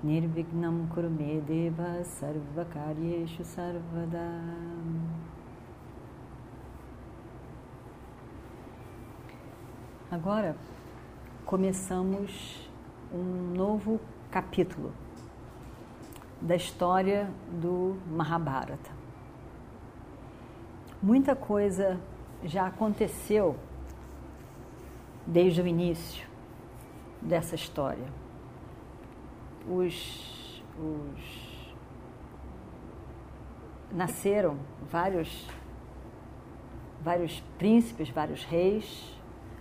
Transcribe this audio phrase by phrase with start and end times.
[0.00, 4.44] Nirvignam Kurume Deva Sarvakaryeshu Sarvada
[10.08, 10.56] Agora
[11.44, 12.70] começamos
[13.12, 14.92] um novo capítulo
[16.40, 17.28] da história
[17.60, 18.92] do Mahabharata.
[21.02, 21.98] Muita coisa
[22.44, 23.56] já aconteceu
[25.26, 26.24] desde o início
[27.20, 28.27] dessa história.
[29.70, 31.74] Os, os
[33.92, 34.58] nasceram
[34.90, 35.46] vários
[37.00, 39.16] vários príncipes, vários reis.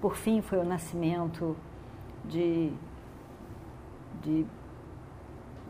[0.00, 1.56] Por fim, foi o nascimento
[2.24, 2.72] de
[4.22, 4.46] de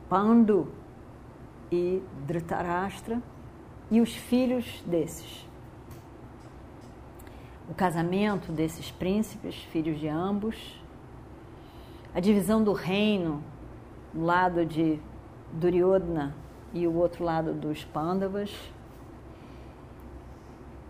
[0.09, 0.69] Pandu
[1.71, 3.23] e Dhritarashtra
[3.91, 5.47] e os filhos desses.
[7.69, 10.83] O casamento desses príncipes, filhos de ambos,
[12.15, 13.43] a divisão do reino,
[14.15, 14.99] um lado de
[15.53, 16.35] Duryodhana
[16.73, 18.53] e o outro lado dos Pandavas,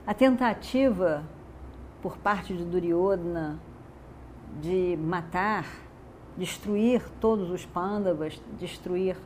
[0.07, 1.25] a tentativa
[2.03, 3.59] por parte de Duryodhana
[4.61, 5.67] de matar
[6.39, 9.17] destruir todos os Pandavas, destruir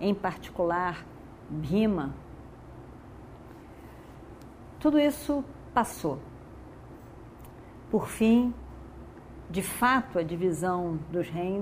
[0.00, 1.04] em particular
[1.50, 2.14] Bhima.
[4.78, 6.18] Tudo isso passou.
[7.90, 8.54] Por fim,
[9.50, 10.98] de fato, a divisão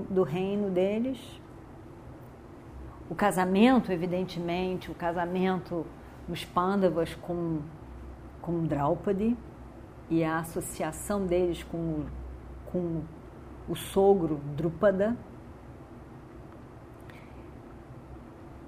[0.09, 1.40] do reino deles,
[3.11, 5.85] o casamento, evidentemente, o casamento
[6.29, 7.59] dos Pandavas com,
[8.41, 9.35] com Draupadi
[10.09, 12.05] e a associação deles com,
[12.71, 13.01] com
[13.67, 15.17] o sogro Drupada.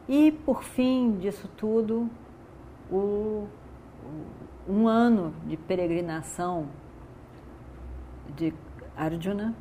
[0.10, 2.10] E, por fim disso tudo,
[2.92, 3.48] o,
[4.68, 6.68] um ano de peregrinação
[8.36, 8.54] de
[8.94, 9.56] Arjuna.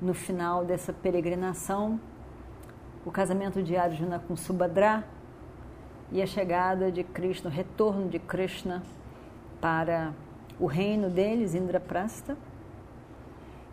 [0.00, 2.00] No final dessa peregrinação,
[3.08, 5.02] o casamento de Arjuna com Subhadra
[6.12, 8.82] e a chegada de Krishna, o retorno de Krishna
[9.62, 10.12] para
[10.60, 12.36] o reino deles, Indraprastha.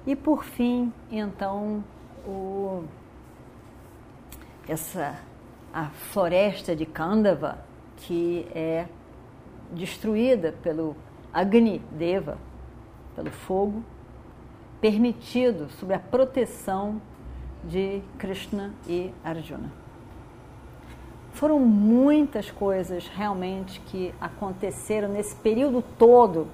[0.08, 1.84] E por fim, então,
[2.26, 2.86] o,
[4.70, 5.20] essa
[5.74, 7.60] a floresta de Kandava,
[7.98, 8.88] que é
[9.74, 10.96] destruída pelo
[11.34, 12.38] Agni Deva,
[13.18, 13.84] pelo fogo,
[14.80, 17.02] permitido sob a proteção
[17.68, 19.72] de Krishna e Arjuna.
[21.34, 26.48] Foram muitas coisas realmente que aconteceram nesse período todo,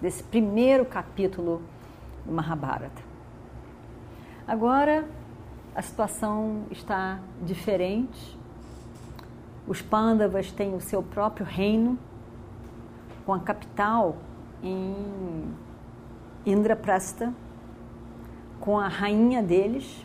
[0.00, 1.62] desse primeiro capítulo
[2.24, 3.02] do Mahabharata.
[4.46, 5.06] Agora
[5.74, 8.38] a situação está diferente.
[9.66, 11.98] Os Pandavas têm o seu próprio reino,
[13.24, 14.16] com a capital
[14.62, 14.94] em
[16.44, 17.32] Indraprastha,
[18.60, 20.04] com a rainha deles,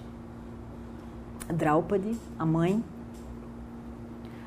[1.53, 2.83] Draupadi, a mãe.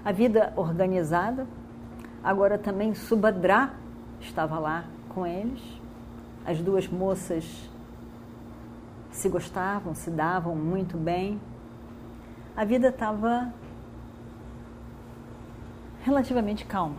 [0.04, 1.46] A vida organizada.
[2.22, 3.70] Agora também Subhadra
[4.20, 5.82] estava lá com eles
[6.44, 7.70] as duas moças
[9.10, 11.40] se gostavam, se davam muito bem.
[12.56, 13.52] A vida estava
[16.02, 16.96] relativamente calma.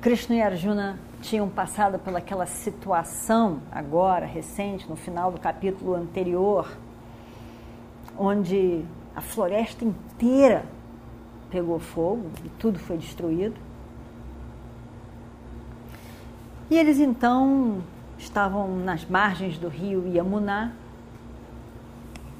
[0.00, 6.70] Krishna e Arjuna tinham passado pelaquela situação agora, recente, no final do capítulo anterior,
[8.18, 10.64] onde a floresta inteira
[11.50, 13.56] pegou fogo e tudo foi destruído.
[16.70, 17.82] E eles então
[18.16, 20.72] estavam nas margens do rio Yamuna,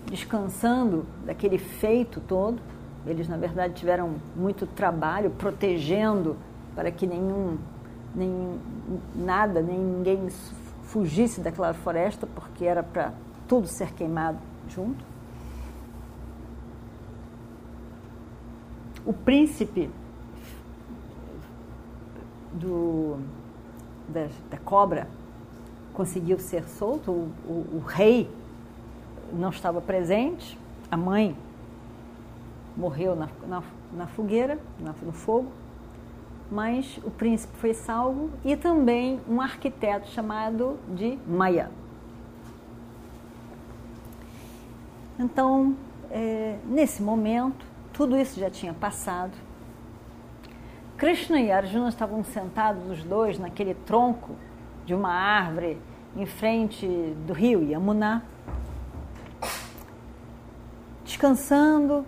[0.06, 2.60] descansando daquele feito todo.
[3.06, 6.36] Eles, na verdade, tiveram muito trabalho protegendo
[6.74, 7.58] para que nenhum,
[8.14, 8.60] nem
[9.14, 10.28] nada, nem ninguém
[10.84, 13.12] fugisse daquela floresta, porque era para
[13.46, 15.04] tudo ser queimado junto.
[19.04, 19.90] O príncipe
[22.52, 23.18] do
[24.08, 25.08] da, da cobra
[25.92, 28.30] conseguiu ser solto, o, o, o, rei
[29.32, 30.58] não estava presente,
[30.90, 31.36] a mãe
[32.76, 35.50] morreu na, na, na fogueira, na, no fogo,
[36.50, 41.70] mas o príncipe foi salvo e também um arquiteto chamado de Maya.
[45.18, 45.76] Então,
[46.10, 49.32] é, nesse momento, tudo isso já tinha passado.
[50.96, 54.34] Krishna e Arjuna estavam sentados os dois naquele tronco
[54.84, 55.78] de uma árvore
[56.16, 56.86] em frente
[57.26, 58.24] do rio Yamuna,
[61.04, 62.04] descansando,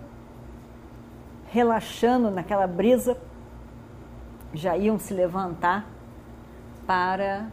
[1.47, 3.17] relaxando naquela brisa,
[4.53, 5.85] já iam se levantar
[6.85, 7.47] para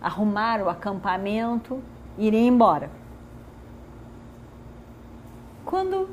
[0.00, 1.82] arrumar o acampamento
[2.16, 2.90] e irem embora.
[5.64, 6.08] Quando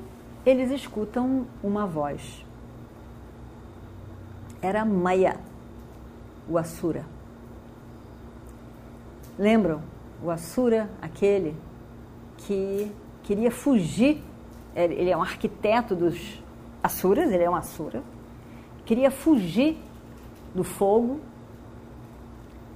[0.45, 2.45] eles escutam uma voz,
[4.61, 5.37] era Maya,
[6.49, 7.05] o Asura.
[9.37, 9.81] Lembram?
[10.23, 11.55] O Asura, aquele
[12.37, 12.91] que
[13.23, 14.23] queria fugir,
[14.75, 16.41] ele é um arquiteto dos
[16.81, 18.01] Asuras, ele é um Asura,
[18.85, 19.77] queria fugir
[20.57, 21.21] do fogo.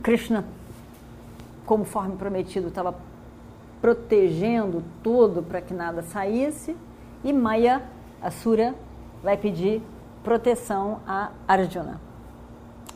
[0.03, 0.45] Krishna,
[1.65, 2.95] conforme prometido, estava
[3.81, 6.77] protegendo tudo para que nada saísse,
[7.23, 7.81] e Maya,
[8.21, 8.75] Asura,
[9.23, 9.81] vai pedir
[10.23, 11.99] proteção a Arjuna.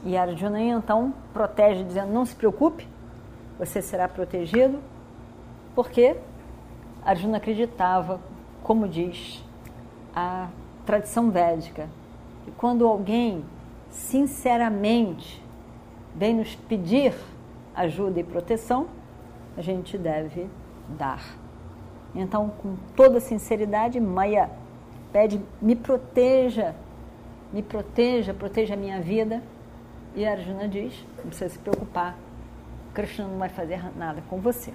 [0.04, 2.88] E Arjuna então protege, dizendo: Não se preocupe,
[3.58, 4.80] você será protegido,
[5.74, 6.16] porque
[7.04, 8.20] Arjuna acreditava,
[8.62, 9.44] como diz
[10.16, 10.48] a
[10.86, 11.90] tradição védica,
[12.44, 13.44] que quando alguém
[13.96, 15.42] sinceramente
[16.14, 17.14] vem nos pedir
[17.74, 18.88] ajuda e proteção,
[19.58, 20.48] a gente deve
[20.98, 21.24] dar.
[22.14, 24.50] Então, com toda sinceridade, Maya
[25.12, 26.76] pede: me proteja,
[27.52, 29.42] me proteja, proteja a minha vida.
[30.16, 32.18] E Arjuna diz: não precisa se preocupar,
[32.94, 34.72] Krishna não vai fazer nada com você.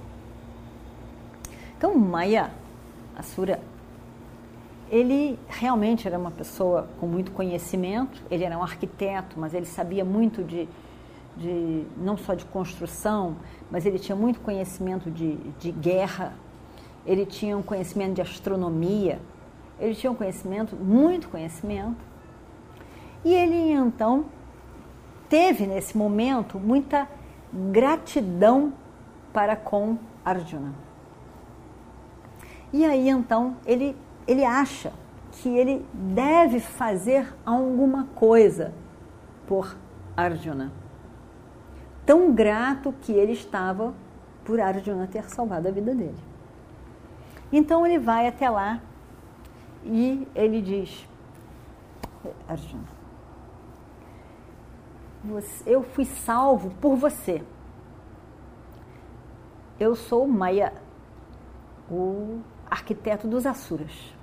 [1.77, 2.51] Então, Maya,
[3.17, 3.59] Asura,
[4.91, 10.05] ele realmente era uma pessoa com muito conhecimento, ele era um arquiteto, mas ele sabia
[10.05, 10.69] muito de,
[11.37, 13.37] de não só de construção,
[13.71, 16.35] mas ele tinha muito conhecimento de, de guerra,
[17.07, 19.21] ele tinha um conhecimento de astronomia,
[19.79, 22.05] ele tinha um conhecimento, muito conhecimento,
[23.25, 24.25] e ele então
[25.29, 27.09] teve nesse momento muita
[27.53, 28.73] gratidão
[29.33, 30.75] para com Arjuna.
[32.73, 33.97] E aí então ele,
[34.31, 34.93] ele acha
[35.33, 38.73] que ele deve fazer alguma coisa
[39.45, 39.77] por
[40.17, 40.71] Arjuna.
[42.07, 43.93] Tão grato que ele estava
[44.45, 46.15] por Arjuna ter salvado a vida dele.
[47.53, 48.81] Então ele vai até lá
[49.85, 51.09] e ele diz:
[52.49, 52.85] Arjuna,
[55.67, 57.43] eu fui salvo por você.
[59.77, 60.73] Eu sou Maya,
[61.91, 62.39] o
[62.71, 64.20] arquiteto dos Asuras.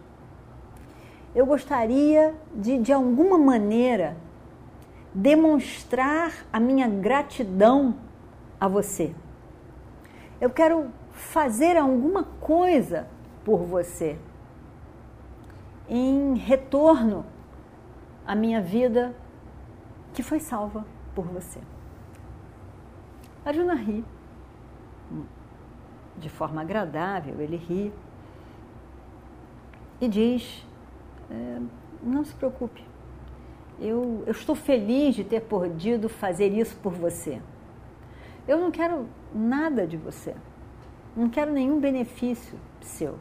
[1.38, 4.18] Eu gostaria de, de alguma maneira,
[5.14, 7.96] demonstrar a minha gratidão
[8.60, 9.14] a você.
[10.42, 13.08] Eu quero fazer alguma coisa
[13.46, 14.18] por você
[15.88, 17.24] em retorno
[18.26, 19.16] à minha vida
[20.16, 20.84] que foi salva
[21.14, 21.60] por você.
[23.46, 24.04] Arjuna ri,
[26.18, 27.94] de forma agradável, ele ri
[30.02, 30.66] e diz:
[31.30, 31.60] é,
[32.02, 32.84] Não se preocupe,
[33.80, 37.42] eu, eu estou feliz de ter podido fazer isso por você.
[38.48, 40.36] Eu não quero nada de você,
[41.16, 43.18] não quero nenhum benefício seu,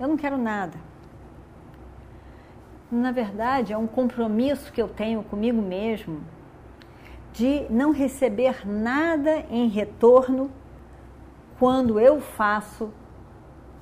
[0.00, 0.78] eu não quero nada
[2.94, 6.20] na verdade, é um compromisso que eu tenho comigo mesmo
[7.32, 10.50] de não receber nada em retorno
[11.58, 12.92] quando eu faço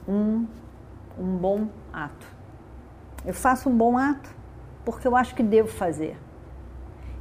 [0.08, 0.46] um,
[1.18, 2.26] um bom ato.
[3.24, 4.34] Eu faço um bom ato
[4.84, 6.16] porque eu acho que devo fazer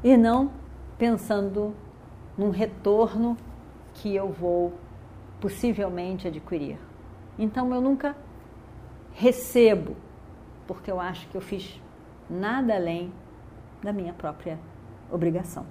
[0.04, 0.52] e não
[0.98, 1.76] pensando
[2.38, 3.38] num retorno
[3.94, 4.74] que eu vou
[5.40, 6.78] possivelmente adquirir.
[7.38, 8.16] Então eu nunca
[9.14, 9.96] recebo
[10.68, 11.80] porque eu acho que eu fiz
[12.30, 13.12] nada além
[13.84, 14.58] da minha própria
[15.12, 15.66] obrigação.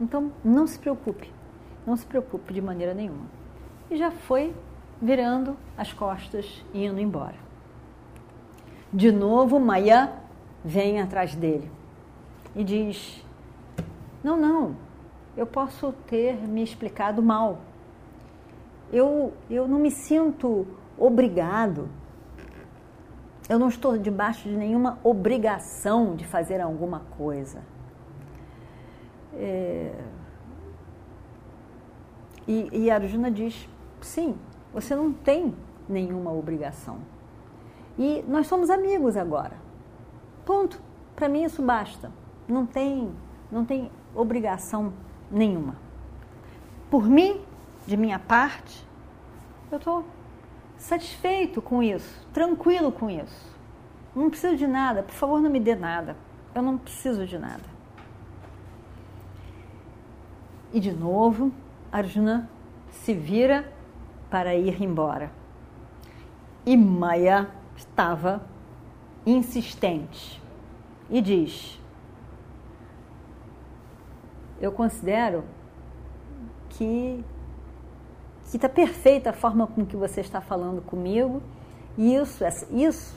[0.00, 1.30] Então, não se preocupe,
[1.86, 3.26] não se preocupe de maneira nenhuma.
[3.90, 4.54] E já foi
[5.00, 7.49] virando as costas e indo embora.
[8.92, 10.12] De novo, Maya
[10.64, 11.70] vem atrás dele
[12.54, 13.24] e diz:
[14.22, 14.76] Não, não,
[15.36, 17.58] eu posso ter me explicado mal.
[18.92, 20.66] Eu, eu não me sinto
[20.98, 21.88] obrigado
[23.50, 27.60] eu não estou debaixo de nenhuma obrigação de fazer alguma coisa.
[29.34, 29.92] É...
[32.46, 33.68] E, e Arjuna diz:
[34.00, 34.36] sim,
[34.72, 35.52] você não tem
[35.88, 36.98] nenhuma obrigação.
[38.00, 39.58] E nós somos amigos agora.
[40.46, 40.80] Ponto.
[41.14, 42.10] Para mim isso basta.
[42.48, 43.12] Não tem,
[43.52, 44.94] não tem obrigação
[45.30, 45.76] nenhuma.
[46.90, 47.42] Por mim,
[47.86, 48.88] de minha parte,
[49.70, 50.06] eu estou
[50.78, 53.54] satisfeito com isso, tranquilo com isso.
[54.16, 56.16] Não preciso de nada, por favor, não me dê nada.
[56.54, 57.68] Eu não preciso de nada.
[60.72, 61.52] E de novo,
[61.92, 62.48] Arjuna
[62.88, 63.70] se vira
[64.30, 65.30] para ir embora.
[66.64, 68.42] E Maya estava
[69.26, 70.40] insistente
[71.08, 71.80] e diz:
[74.60, 75.44] Eu considero
[76.70, 77.24] que
[78.50, 81.40] que está perfeita a forma com que você está falando comigo
[81.96, 83.14] e isso, isso,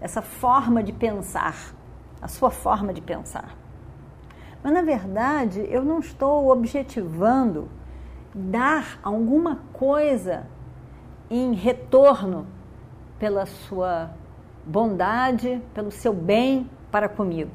[0.00, 1.74] essa forma de pensar,
[2.22, 3.54] a sua forma de pensar.
[4.62, 7.68] Mas na verdade eu não estou objetivando
[8.34, 10.46] dar alguma coisa
[11.28, 12.46] em retorno
[13.22, 14.10] pela sua
[14.66, 17.54] bondade, pelo seu bem para comigo.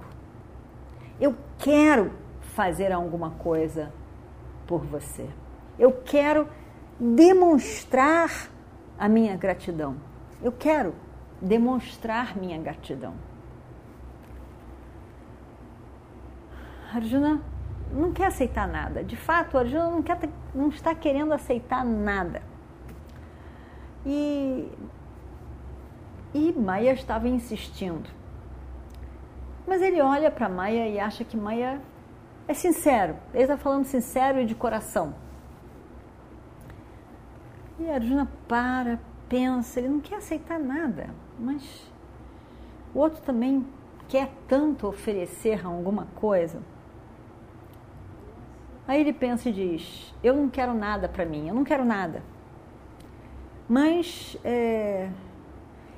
[1.20, 3.92] Eu quero fazer alguma coisa
[4.66, 5.28] por você.
[5.78, 6.48] Eu quero
[6.98, 8.50] demonstrar
[8.98, 9.98] a minha gratidão.
[10.42, 10.96] Eu quero
[11.42, 13.14] demonstrar minha gratidão.
[16.94, 17.42] Arjuna
[17.92, 19.04] não quer aceitar nada.
[19.04, 20.18] De fato, Arjuna não, quer,
[20.56, 22.42] não está querendo aceitar nada.
[24.06, 24.72] E,
[26.34, 28.10] e Maia estava insistindo.
[29.66, 31.82] Mas ele olha para Maia e acha que Maia
[32.48, 33.16] é sincero.
[33.34, 35.14] Ele está falando sincero e de coração.
[37.80, 41.92] E Arjuna para, pensa, ele não quer aceitar nada, mas
[42.94, 43.68] o outro também
[44.08, 46.62] quer tanto oferecer alguma coisa.
[48.88, 52.24] Aí ele pensa e diz: Eu não quero nada para mim, eu não quero nada.
[53.70, 55.10] Mas é,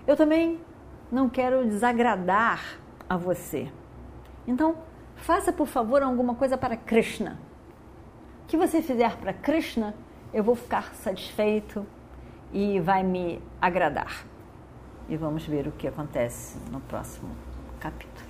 [0.10, 0.60] eu também
[1.12, 3.72] não quero desagradar a você.
[4.48, 4.78] Então,
[5.16, 7.38] faça por favor alguma coisa para Krishna.
[8.42, 9.94] O que você fizer para Krishna,
[10.34, 11.86] eu vou ficar satisfeito
[12.52, 14.26] e vai me agradar.
[15.08, 17.30] E vamos ver o que acontece no próximo
[17.80, 18.28] capítulo.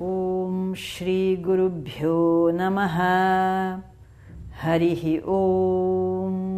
[0.00, 3.84] Om Shri Guru Bhyo Namaha
[4.60, 6.57] Harihi Om